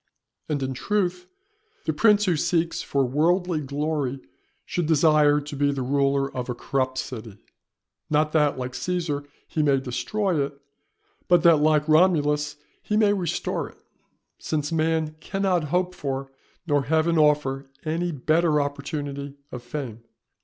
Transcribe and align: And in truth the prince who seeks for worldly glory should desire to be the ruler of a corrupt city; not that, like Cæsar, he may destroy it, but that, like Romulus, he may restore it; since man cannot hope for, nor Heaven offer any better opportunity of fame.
And 0.49 0.63
in 0.63 0.73
truth 0.73 1.27
the 1.85 1.93
prince 1.93 2.25
who 2.25 2.35
seeks 2.35 2.81
for 2.81 3.05
worldly 3.05 3.61
glory 3.61 4.19
should 4.65 4.87
desire 4.87 5.39
to 5.41 5.55
be 5.55 5.71
the 5.71 5.83
ruler 5.83 6.35
of 6.35 6.49
a 6.49 6.55
corrupt 6.55 6.97
city; 6.97 7.37
not 8.09 8.31
that, 8.31 8.57
like 8.57 8.71
Cæsar, 8.71 9.27
he 9.47 9.61
may 9.61 9.79
destroy 9.79 10.43
it, 10.43 10.59
but 11.27 11.43
that, 11.43 11.57
like 11.57 11.87
Romulus, 11.87 12.55
he 12.81 12.97
may 12.97 13.13
restore 13.13 13.69
it; 13.69 13.77
since 14.39 14.71
man 14.71 15.13
cannot 15.19 15.65
hope 15.65 15.93
for, 15.93 16.31
nor 16.65 16.85
Heaven 16.85 17.19
offer 17.19 17.67
any 17.85 18.11
better 18.11 18.59
opportunity 18.59 19.37
of 19.51 19.61
fame. 19.61 20.01